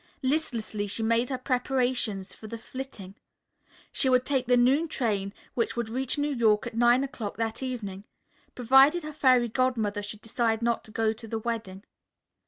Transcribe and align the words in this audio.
Listlessly 0.23 0.87
she 0.87 1.03
made 1.03 1.29
her 1.29 1.37
preparations 1.37 2.33
for 2.33 2.47
the 2.47 2.57
flitting. 2.57 3.13
She 3.91 4.09
would 4.09 4.25
take 4.25 4.47
the 4.47 4.57
noon 4.57 4.87
train 4.87 5.31
which 5.53 5.75
would 5.75 5.89
reach 5.89 6.17
New 6.17 6.33
York 6.33 6.65
at 6.65 6.73
nine 6.73 7.03
o'clock 7.03 7.37
that 7.37 7.61
evening, 7.61 8.05
provided 8.55 9.03
her 9.03 9.13
Fairy 9.13 9.47
Godmother 9.47 10.01
should 10.01 10.21
decide 10.21 10.63
not 10.63 10.83
to 10.85 10.91
go 10.91 11.13
to 11.13 11.27
the 11.27 11.37
wedding. 11.37 11.83